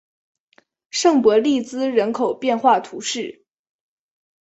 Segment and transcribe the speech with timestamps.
[0.89, 3.45] 圣博利兹人口变化图示